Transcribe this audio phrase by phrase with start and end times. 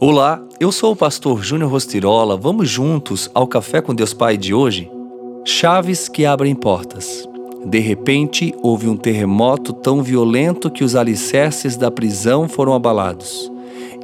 [0.00, 2.36] Olá, eu sou o pastor Júnior Rostirola.
[2.36, 4.88] Vamos juntos ao Café com Deus Pai de hoje?
[5.44, 7.28] Chaves que abrem portas.
[7.66, 13.50] De repente, houve um terremoto tão violento que os alicerces da prisão foram abalados.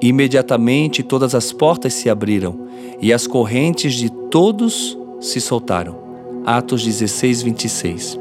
[0.02, 2.58] Imediatamente todas as portas se abriram
[3.00, 5.96] e as correntes de todos se soltaram.
[6.44, 8.18] Atos 16, 26.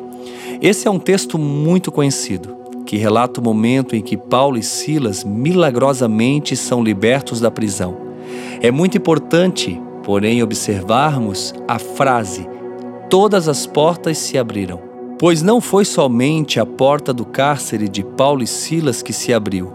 [0.62, 2.63] Esse é um texto muito conhecido
[2.94, 7.98] que relata o momento em que Paulo e Silas milagrosamente são libertos da prisão.
[8.62, 12.48] É muito importante, porém, observarmos a frase:
[13.10, 14.80] Todas as portas se abriram.
[15.18, 19.74] Pois não foi somente a porta do cárcere de Paulo e Silas que se abriu,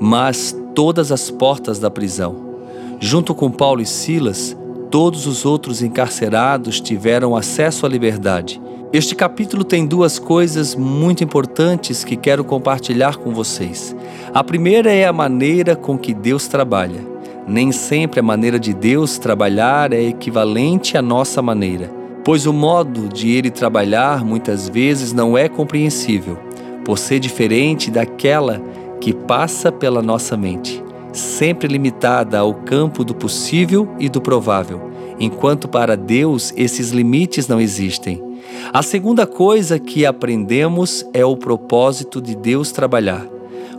[0.00, 2.56] mas todas as portas da prisão.
[2.98, 4.56] Junto com Paulo e Silas,
[4.90, 8.58] todos os outros encarcerados tiveram acesso à liberdade
[8.96, 13.94] este capítulo tem duas coisas muito importantes que quero compartilhar com vocês.
[14.32, 17.06] A primeira é a maneira com que Deus trabalha.
[17.46, 21.90] Nem sempre a maneira de Deus trabalhar é equivalente à nossa maneira,
[22.24, 26.38] pois o modo de ele trabalhar muitas vezes não é compreensível,
[26.82, 28.62] por ser diferente daquela
[28.98, 35.68] que passa pela nossa mente, sempre limitada ao campo do possível e do provável, enquanto
[35.68, 38.25] para Deus esses limites não existem.
[38.72, 43.26] A segunda coisa que aprendemos é o propósito de Deus trabalhar,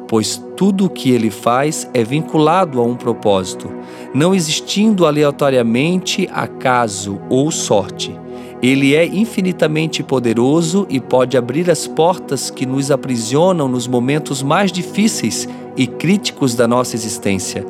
[0.07, 3.69] pois tudo o que ele faz é vinculado a um propósito,
[4.13, 8.17] não existindo aleatoriamente acaso ou sorte.
[8.61, 14.71] Ele é infinitamente poderoso e pode abrir as portas que nos aprisionam nos momentos mais
[14.71, 15.47] difíceis
[15.77, 17.65] e críticos da nossa existência.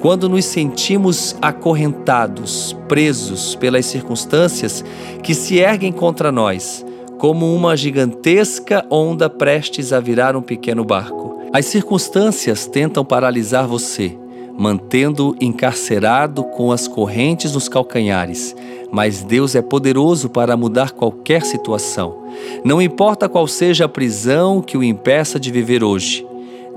[0.00, 4.84] Quando nos sentimos acorrentados, presos pelas circunstâncias
[5.22, 6.84] que se erguem contra nós,
[7.18, 11.38] como uma gigantesca onda prestes a virar um pequeno barco.
[11.52, 14.16] As circunstâncias tentam paralisar você,
[14.56, 18.56] mantendo encarcerado com as correntes nos calcanhares
[18.90, 22.24] mas Deus é poderoso para mudar qualquer situação.
[22.64, 26.26] Não importa qual seja a prisão que o impeça de viver hoje,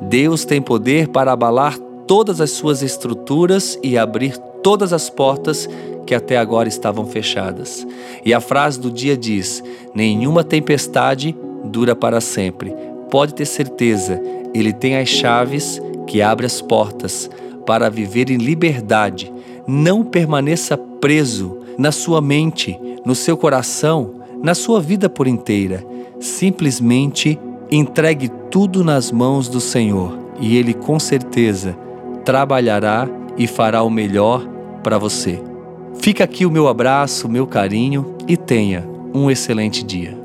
[0.09, 1.77] Deus tem poder para abalar
[2.07, 5.67] todas as suas estruturas e abrir todas as portas
[6.05, 7.85] que até agora estavam fechadas.
[8.25, 12.75] E a frase do dia diz: Nenhuma tempestade dura para sempre.
[13.09, 14.21] Pode ter certeza,
[14.53, 17.29] Ele tem as chaves que abrem as portas
[17.65, 19.31] para viver em liberdade.
[19.67, 25.83] Não permaneça preso na sua mente, no seu coração, na sua vida por inteira.
[26.19, 27.39] Simplesmente
[27.75, 31.77] entregue tudo nas mãos do Senhor e Ele com certeza
[32.23, 33.07] trabalhará
[33.37, 34.45] e fará o melhor
[34.83, 35.41] para você.
[35.99, 40.22] Fica aqui o meu abraço, o meu carinho e tenha um excelente dia.